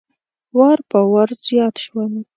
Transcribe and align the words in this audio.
وار 0.57 0.79
په 0.89 0.99
وار 1.11 1.29
زیات 1.45 1.75
شول. 1.83 2.13